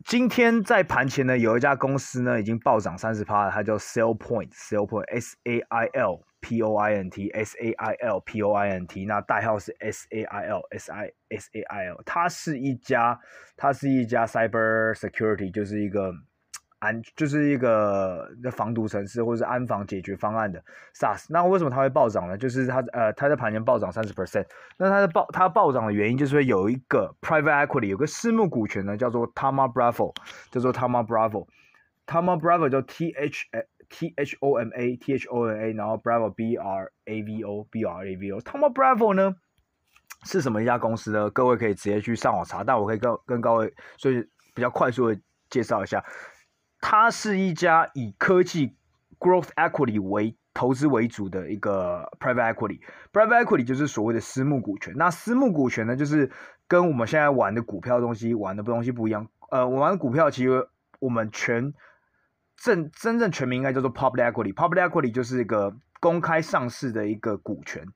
[0.04, 8.20] 今天在盘前呢，有一家公司呢已经暴涨三十趴了，它叫 Sail Point，Sail Point，S A I L P O I N T，S A I L
[8.20, 13.18] P O I N T，那代号是 S A I L，S I S A I L，它是一家，
[13.57, 16.12] 它是一家 Cyber Security，就是一个。
[16.81, 20.62] 安就是一个防毒程式或者是安防解决方案的
[20.94, 22.38] SaaS，那为什么它会暴涨呢？
[22.38, 24.46] 就是它呃它在盘前暴涨三十 percent，
[24.77, 30.14] 那它的暴它暴涨的原因就是有一个 private equity 有个私募股权呢叫做 Tama Bravo，
[30.53, 33.46] 叫做 Tama Bravo，Thoma Bravo 叫 T H
[33.88, 37.42] T H O M A T H O N A，然后 Bravo B R A V
[37.42, 39.35] O B R A V O，Thoma Bravo 呢
[40.24, 41.31] 是什么一家公司呢？
[41.31, 46.05] 各位可以直接去上网查，但我可以跟跟各位所以比较快速的介绍一下。
[46.81, 48.77] 它是一家以科技
[49.18, 52.81] growth equity 为投资为主的一个 private equity。
[53.12, 54.92] private equity 就是所谓的私募股权。
[54.96, 56.31] 那私募股权呢，就是
[56.66, 59.29] 跟我们现在玩的股票东西玩的东西不一样。
[59.51, 60.68] 呃，我玩股票其实
[61.01, 61.72] 我们全
[62.58, 64.52] 正真正全名应该叫做 public equity。
[64.52, 67.86] public equity 就是一个公开上市的一个股权。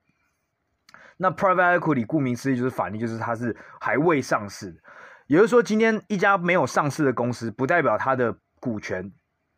[1.18, 4.81] 那 private equity 顾名思义就是反义，就是它是还未上市。
[5.27, 9.12] 也就是说，今天一家没有上市的公司，不代表它的股权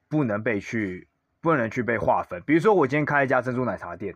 [0.09, 1.09] 不能被去，
[1.41, 2.43] 不能去被划分。
[2.47, 4.15] 比如说，我今天开一家珍珠奶茶店，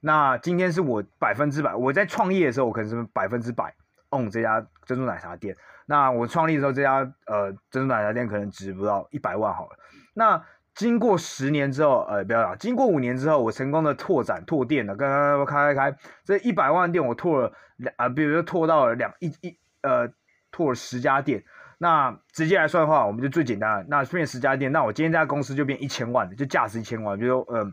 [0.00, 1.74] 那今天是我百分之百。
[1.74, 3.74] 我在创业的时候，我可能是百分之百
[4.10, 5.56] own 这家珍珠奶茶店。
[5.84, 9.76] 那我创立的时候，这家呃珍珠奶茶店可能值不到一百万好了。
[10.18, 10.42] 那
[10.74, 20.10] 经过十年之后，呃，不要讲，经过五年之后，我成功的拓展拓店了，刚刚开开开，这一百万店我拓了两啊，比如说拓到了两一一呃，
[20.50, 21.44] 拓了十家店。
[21.78, 23.84] 那直接来算的话，我们就最简单了。
[23.88, 27.18] 那变十家店，那我今天这家公司就变一千万的，就价值一千万。
[27.18, 27.72] 比如说，嗯、呃，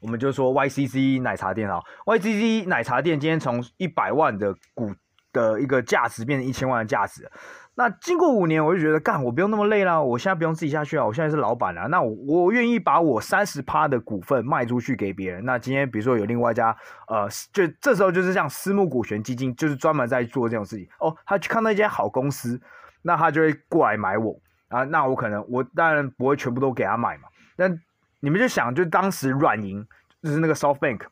[0.00, 4.92] 我们就说 YCC 奶茶店啊，YCC 奶茶店今天从一百万的股
[5.32, 7.30] 的一个价值变成一千万的价值。
[7.78, 10.02] 那经过五年，我就觉得干，我不用那么累了。
[10.02, 11.86] 我现在不用自己下去啊，我现在是老板了。
[11.86, 15.44] 那我我愿意把我三十趴的股份卖出去给别人。
[15.44, 20.88] 那今天比如说有另外一家，呃，就这时候就是像私募股权基金，就是专门在做这种事情。
[20.98, 22.60] 哦，他去看到一家好公司。
[23.00, 24.36] 那他就会过来买我
[24.66, 27.28] 啊，那我可能我当然不会全部都给他买嘛。
[27.56, 27.80] 但
[28.18, 29.86] 你们就想，就当时软银
[30.20, 31.02] 就是那个 SoftBank，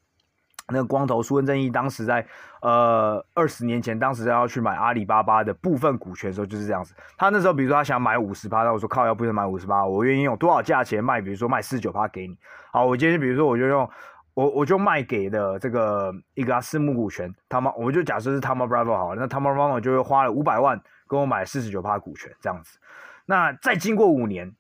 [0.69, 2.27] 那个光头苏文正义，当时在
[2.61, 6.95] 呃二十年前，当时要去买阿里巴巴的部分股权的时候就是这样子。
[7.17, 11.21] 他那时候比如说他想买五十趴，那我说靠，要不能买五十趴，我愿意用多少价钱卖？
[11.21, 12.37] 比如说卖四十九趴给你。
[12.73, 13.89] 好，我今天比如说我就用
[14.35, 20.81] 我我就卖给的这个一个私募股权，他们我就假设是 Thoma Bravo 好了，那 Thoma Bravo 就会花了五百万。
[21.09, 22.81] 跟我买四十九趴股权这样子，
[23.27, 24.53] 那再经过五年，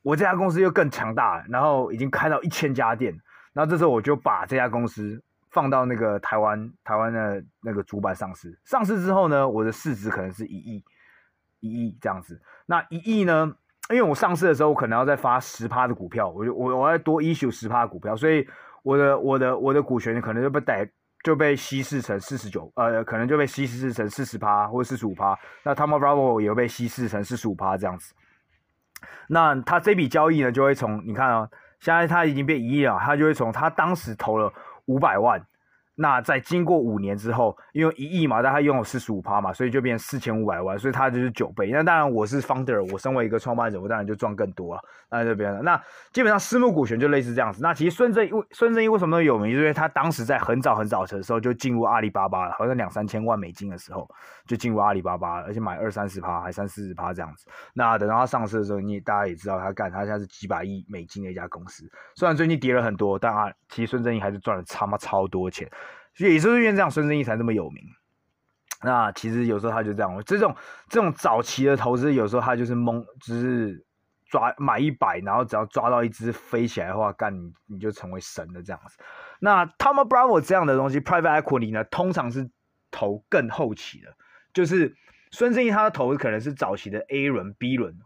[0.00, 3.12] 我这家公司又更强大了，然后已经开到一千家店，
[3.52, 10.84] 然后这时候我就把这家公司放到那个台湾台湾的那个主板上市，上市之后呢，我的市值可能是一亿
[11.60, 13.54] 一亿这样子，那一亿呢，
[13.90, 18.46] 因为我上市的时候我可能要再发十趴的股票，我就我我要多 issue 十趴股票，所以
[18.82, 20.90] 我的我的我的股权可能就被逮。
[21.24, 25.38] 就被稀释成四十九，呃，可能就被稀释成四十趴或者四十五趴。
[25.62, 28.12] 那 Thoma Bravo 也会被稀释成四十五趴这样子。
[29.28, 34.52] 那他这笔交易呢，就会从你看啊、哦，现在他已经变一亿了，他就会从他当时投了
[34.86, 35.46] 五百万。
[35.94, 41.70] 那在经过五年之后，因为一亿嘛，但他拥有四十五趴嘛，所以就变四千五百万，所以他就是九倍。
[41.70, 44.82] 那当然我是 founder，我身为一个创办者，我当然就赚更多了。
[45.10, 45.78] 那这边，那
[46.10, 47.60] 基本上私募股权就类似这样子。
[47.62, 49.50] 那其实孙正义，孙正义为什么有名？
[49.50, 54.08] 就是因为他当时在很早很早的时候就进入阿里巴巴了，好像两三千万美金的时候
[54.46, 57.46] 就进入阿里巴巴了，而且买二三十趴，还三四十趴这样子。
[57.74, 61.84] 那等到他上市的时候，你大家也知道他干，他现在是几百亿美金的一家公司。
[62.14, 65.68] 虽然最近跌了很多，但啊，其实孙正义还是赚了他妈超多钱。
[66.14, 67.82] 所以也就是因为这样，孙正义才这么有名。
[68.82, 70.54] 那其实有时候他就这样，这种
[70.88, 73.86] 这种早期的投资，有时候他就是蒙，只是
[74.26, 78.98] 抓买一百，然后只要抓到一只飞起来的话，干你你就成为神的这样子。
[79.40, 82.50] 那 Tom Bravo 这样的东西，Private Equity 呢，通常是
[82.90, 84.14] 投更后期的，
[84.52, 84.96] 就是
[85.30, 87.96] 孙正义他的投可能是早期的 A 轮、B 轮。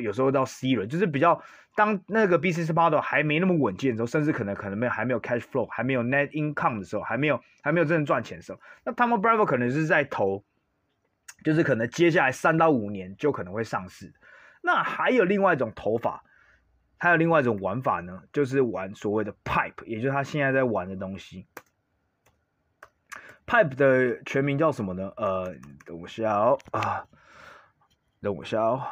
[0.00, 1.42] 有时候到 C 轮，就是比较
[1.74, 10.44] 当那个 business model 还没那么稳健的时候，甚至可能可能没有还没有 cash flow，还没有 net income 的时候，还没有还没有真正赚钱的时候，那 Thoma Bravo 可能是在投，
[11.44, 14.12] 就是可能接下来三到五年就可能会上市。
[14.62, 16.22] 那还有另外一种投法，
[16.98, 21.46] 还有另外一种玩法呢，就是玩所谓的 Pipe，也就是他现在在玩的东西。
[23.46, 25.12] Pipe 的全名叫什么呢？
[25.16, 25.54] 呃，
[25.86, 27.06] 等我下哦，啊，
[28.20, 28.82] 等我下哦。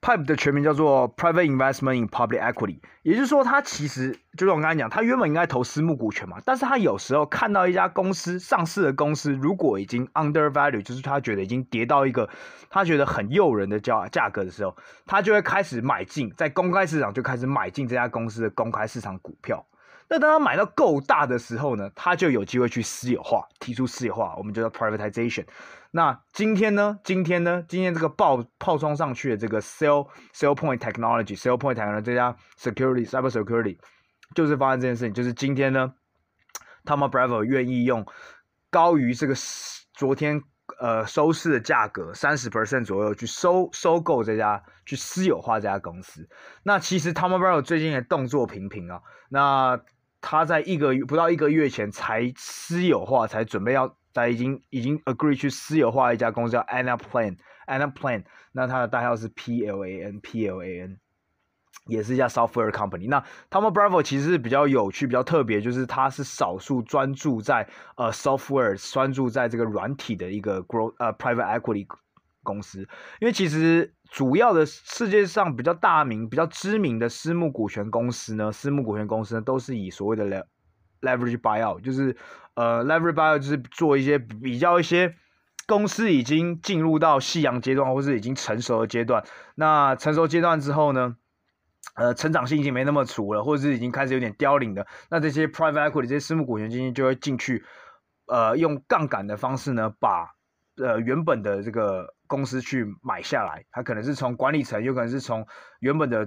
[0.00, 12.30] Pipe 的全名叫做 Private Investment in Public Equity，也就是说，他其实就是我刚才讲，他原本应该投私募股权嘛，但是他有时候看到一家公司上市的公司，如果已经 undervalue，就是他觉得已经跌到一个
[12.70, 19.66] 他觉得很诱人的价价格的时候，他就会开始买进，在公开市场就开始买进这家公司的公开市场股票。
[20.10, 25.44] 那当他买到够大的时候呢，他就有机会去私有化，提出私有化，我们就叫 privatization。
[25.90, 26.98] 那今天呢？
[27.02, 27.64] 今天呢？
[27.68, 33.78] 今天这个爆炮冲上去的这个 Sell SailPoint Technology，SailPoint Technology 这家 security cyber security
[34.34, 35.94] 就是发生这件事情，就是今天呢
[36.84, 38.06] ，Thoma Bravo 愿意用
[38.70, 39.34] 高于这个
[39.94, 40.42] 昨天
[40.78, 46.28] 呃收市的价格三十 percent 左右去收收购这家，去私有化这家公司。
[46.62, 49.80] 那其实 Thoma Bravo 最近的动作频频啊，那。
[50.20, 60.98] 他在一个不到一个月前才私有化，才准备要在已经已经 agree 去私有化一家公司叫 Anaplan，Anaplan，那它的代号是 P L A N，P L A N，
[61.86, 63.08] 也是一家 software company。
[63.08, 71.86] 那 Tom Bravo 其实是比较有趣、比较特别，就是它是少数专注在呃 software，专注在这个软体的一个 grow 呃 private equity
[72.42, 72.80] 公司，
[73.20, 73.94] 因为其实。
[74.10, 80.24] 主要的世界上比较大名、比较知名的私募股权公司呢，私募股权公司呢，都是以所谓的
[81.00, 82.16] leverage buyout，就是
[82.54, 85.14] 呃 leverage buyout 就是做一些比较一些
[85.66, 89.24] 公司已经进入到夕阳阶段，或是已经成熟的阶段。
[89.54, 91.16] 那成熟阶段之后呢，
[91.94, 97.64] 呃，成长性已经没那么足了，或者是已经开始有点凋零的，那这些 private equity 这些私募股权基金就会进去，
[98.26, 100.34] 呃，用杠杆的方式呢，把
[100.76, 102.14] 呃原本的这个。
[102.28, 105.46] 公司去买下来，它可能是从管理层，有可能是从
[105.80, 106.26] 原本的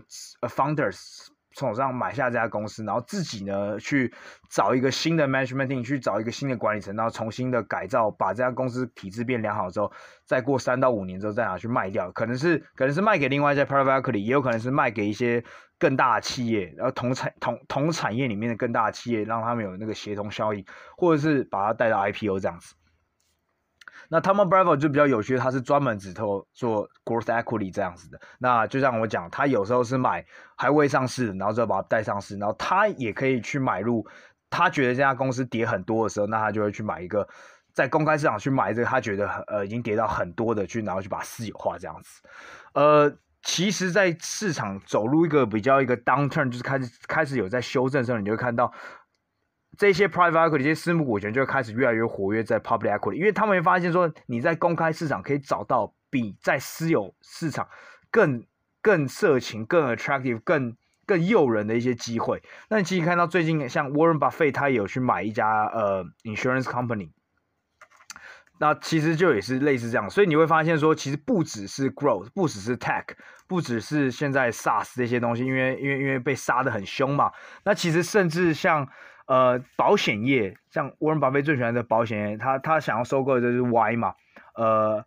[0.50, 4.14] founders 手上买下这家公司，然后自己呢去
[4.50, 9.92] 找一个新的 management team，去找一个新的管理层，然后重新的改造，把这家公司体制变良好之后，
[10.26, 15.44] 再过三到五年之后再拿去卖掉，可能是可能是卖给另外一家 private equity，也有可能是卖给一些
[15.78, 22.76] 更大的企业，然后同产同同产业里面的更大的企业，让他们有那个协同效应，或者是把它带到 IPO 这样子。
[24.14, 28.20] 那 Tom Bravo 就比较有趣，他是专门只投做 growth equity 这样子的。
[28.40, 30.26] 那就像我讲，他有时候是买
[30.58, 34.06] 还未上市，然后就把它带上市，然后他也可以去买入。
[34.50, 37.26] 他觉得这家公司跌很多的时候，那他就会去买一个
[37.72, 42.22] 在公开市场去买这个他觉得呃已经跌到很多的去，然后去把它私有化这样子。
[42.74, 43.10] 呃，
[43.44, 48.74] 其实，在市场走入一个比较一个 downturn，就是开始开始有在修正的时候，你就会看到。
[49.82, 57.68] 这些 private equity 这些私募股权就会开始越来越活跃在 public equity，因为他们会发现说，你在公开市场可以找到比在私有市场
[58.12, 58.46] 更
[58.80, 62.44] 更色情、更 attractive、更更诱人的一些机会。
[62.70, 67.10] 那你其实看到最近像 Warren Buffett 他也有去买一家呃 insurance company，
[68.60, 73.16] 那其实就也是类似这样，所以你会发现说，其实不只是 growth，不只是 tech，
[73.48, 77.32] 不只是现在 SaaS 这些东西，因为因为因为被杀得很凶嘛，
[77.64, 78.88] 那其实甚至像。
[79.32, 84.14] 呃，保险业像沃伦·巴菲最喜欢的保险业，他他想要收购的就是 Y 嘛，
[84.56, 85.06] 呃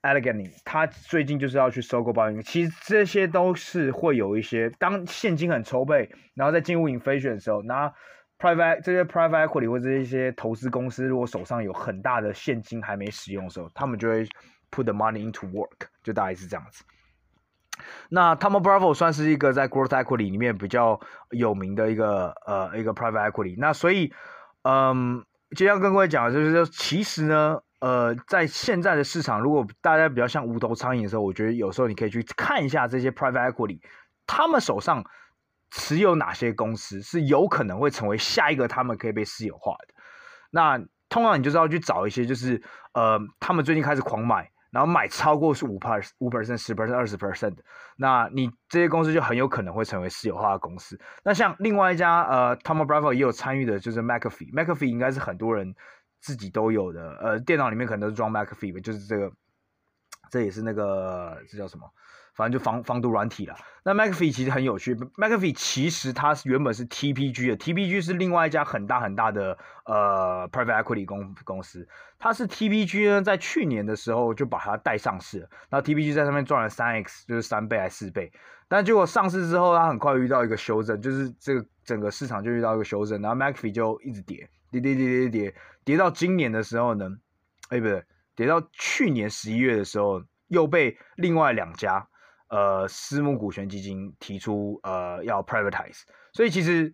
[0.00, 2.42] ，Allegany，他最近就是要去收购保险业。
[2.42, 7.92] 其实这些都是会有一些，当现金很筹备，然后在进入 inflation 的时候，那
[8.38, 14.24] private 这些 private equity 或者一些投资公司，如果手上有很大的现金还没使用的时候，他们就会
[14.70, 16.82] put the money into work，就大概是这样子。
[18.08, 20.98] 那 Thoma Bravo 算是一个在 growth equity 里面比较
[21.30, 23.54] 有名的一个呃一个 private equity。
[23.58, 24.12] 那所以，
[24.62, 25.24] 嗯，
[25.56, 33.80] 就像跟各位讲就是说，其实呢，呃，在现在的市场，如果大家比较像无头苍蝇的时候，我觉得有时候你可以去看一下这些 private equity，
[34.26, 35.04] 他们手上
[35.70, 39.94] 持有哪些公司是有可能会成为下一个他们可以被私有化的。
[40.50, 42.62] 那通常你就是要去找一些，就是
[42.94, 44.50] 呃，他们最近开始狂买。
[44.76, 47.64] 然后买超过是五 per、五 percent、十 percent、二十 percent 的，
[47.96, 51.00] 那你这些公司就很有可能会成为私有化的公司。
[51.24, 54.52] 那像另外一家呃，Tom Bravo 也有参与的，就是 McAfee。
[54.52, 55.74] McAfee 应该是很多人
[56.20, 59.32] 自己都有的，呃，电脑里面可能都是装 McAfee，就是这个，
[60.30, 61.90] 这也是那个这叫什么？
[62.36, 63.56] 反正就防防毒软体了。
[63.82, 71.88] 那 McAfee 其实很有趣，McAfee 其实它是原本是 TPG 的，TPG 是另外一家很大很大的呃 private equity 公公司。
[72.18, 78.30] 它是 TPG 呢，在去年的时候就把它带上市了，然后 TPG 在上面赚了三 x，就是三倍还四倍。
[78.68, 87.08] 但结果上市之后，它很快遇到一个修正，就是这个整个市场就遇到一个修正，然后 McAfee 就一直跌，跌跌跌跌跌，跌到今年的时候呢，
[87.68, 92.04] 哎不对，跌到去年十一月的时候又被另外两家。
[92.48, 96.92] 呃私募股权基金提出呃要 privatize，所以其实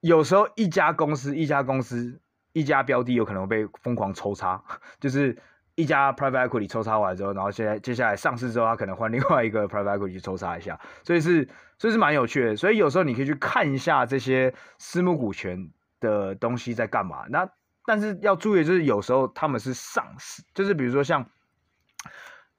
[0.00, 2.20] 有时候一家公司一家公司
[2.52, 4.62] 一家标的有可能会被疯狂抽插，
[5.00, 5.36] 就是。
[5.76, 11.48] 一家 private equity 抽查完之后，然后现在接下来上市之后，他可能换另外一个 private equity 去抽查一下，所以是
[11.80, 12.54] 所以是蛮有趣的。
[12.54, 15.68] 所以有时候你可以去看一下这些私募股权
[15.98, 17.24] 的东西在干嘛。
[17.28, 17.50] 那
[17.84, 21.28] 但是要注意，就是有时候他们是上市，就是比如说像，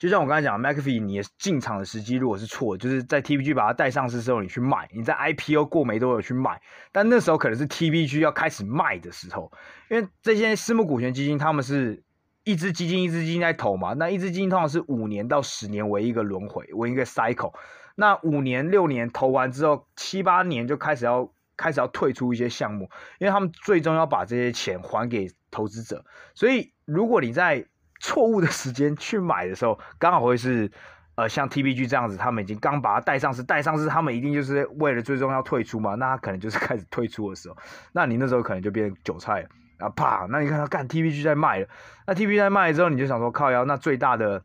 [0.05, 9.51] 就像我刚才讲，McAfee 你进场的时机如果是错，就是在 TPG 把它带上市之后你去卖，你在 IPO 过没多久去卖，但那时候可能是 TPG 要开始卖的时候，
[9.89, 12.03] 因为这些私募股权基金他们是。
[12.47, 17.51] 一只基金一只基金在投嘛，那一只基金通常是五年到十年为一个轮回，为一个 cycle。
[17.95, 22.87] 那五年六年投完之后，七八年就开始要开始要退出一些项目，
[23.17, 26.05] 因为他们最终要把这些钱还给投资者。
[26.35, 27.65] 所以如果你在
[28.05, 30.71] 错误的时间去买的时候，刚好会是
[31.15, 37.57] 呃像 TPG 这样子，他们已经刚把它带上市，带上市他们一定就是为了最终要退出嘛，那他可能就是开始退出的时候，
[37.93, 39.49] 那你那时候可能就变韭菜了。
[39.77, 40.25] 啊啪！
[40.29, 41.67] 那你看他干 TPG 在卖了，
[42.07, 44.41] 那 TPG 在卖了之后，你就想说靠腰，那最大的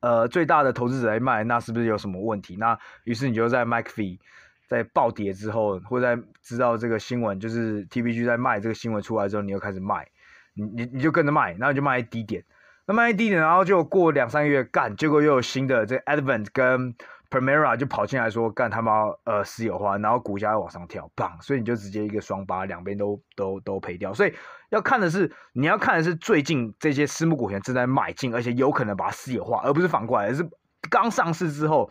[0.00, 2.56] 呃最大的投资者在卖，那是不是有什么问题？
[2.56, 4.18] 那于是你就在 McAfee
[4.66, 10.08] 在暴跌之后，或在知道这个新闻，就是 TPG 在卖这个新闻出来之后，你又开始卖，
[10.54, 12.42] 你你你就跟着卖，然后你就卖低点，
[12.86, 16.94] 那卖低点，然后就过两三个月干，结果又有新的这 Advent 跟
[17.30, 24.12] Premera 就跑进来说干他妈呃私有化，然后股价又往上跳，棒，所以你就直接一个双八，两边都都都赔掉。
[24.12, 24.34] 所以
[24.70, 30.48] 要看的是，你要看的是最近这些私募股权正在买进，而且有可能把它私有化，而不是反过来，而是
[30.90, 31.90] 刚上市之后，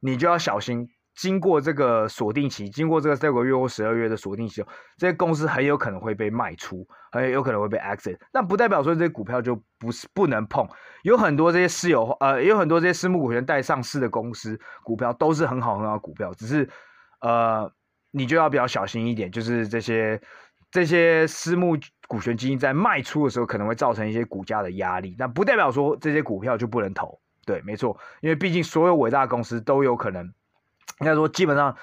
[0.00, 0.88] 你就要小心。
[1.16, 4.62] 经过这个锁定期，经过这个六个月或十二月的锁定期，
[4.98, 8.18] 这些公司很有可能会被卖出，很有可能会被 exit。
[8.30, 10.68] 但不代表说这些股票就不是不能碰。
[11.02, 16.68] 有很多这些私有呃，有很多这些私募股权带上市的公司股票都是很好很好的股票，只是
[17.20, 17.72] 呃，
[18.10, 20.20] 你就要比较小心一点，就是这些
[20.70, 27.18] 这些私募股权基金在卖出的时候可能会造成一些股价的压力，但不代表说这些股票就不能投。
[27.46, 30.30] 对，没错，因为毕竟所有伟大的公司都有可能。
[31.00, 31.76] 应该说，基本上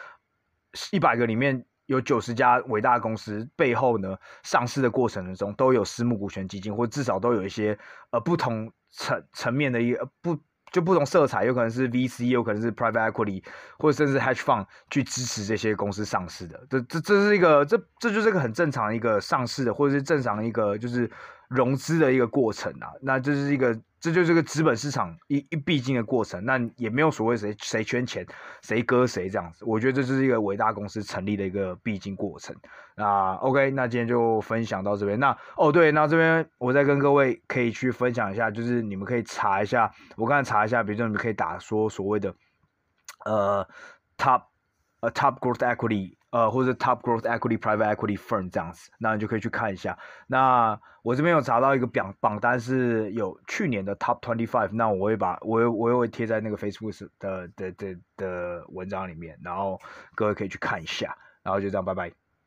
[0.91, 7.77] 一百个里面有九十家伟大公司背后呢，上市的过程中都有私募股权基金，或至少都有一些
[8.11, 10.35] 呃不同层层面的一个不
[10.71, 13.43] 就不同色彩，有可能是 VC，有可能是 Private Equity，
[13.77, 16.65] 或者甚至 Hedge Fund 去支持这些公司上市的。
[16.69, 21.11] 这这这是一个这这就是一个很正常的一个上市的，或者是正常的一个就是
[21.47, 22.89] 融资的一个过程啊。
[23.01, 23.79] 那这是一个。
[24.03, 28.27] 这就是个资本市场一一必经的过程，那也没有所谓谁谁圈钱，
[28.61, 29.63] 谁割谁这样子。
[29.63, 32.53] 我觉得这就是一个伟大公司成立的一个必经过程。
[32.97, 35.17] 那 OK，那今天就分享到这边。
[35.17, 42.35] 那哦对，那这边我再跟各位可以去分享一下，就是你们可以查一下，我刚才查一下，比如说你们可以打说所谓的
[43.23, 43.65] 呃
[44.17, 44.43] top
[44.99, 46.17] 呃 top growth equity。
[46.33, 49.95] 呃，或者 Top Growth Equity Private Equity Firm 这样子，那你就可以去看一下。
[50.25, 59.79] 那我这边有查到一个榜榜单，是有去年的 Top Twenty Five，那我会把我我又会贴在那个 Facebook 的的的的文章里面，然后
[60.15, 61.15] 各位可以去看一下。
[61.43, 62.22] 然后就这样，拜拜。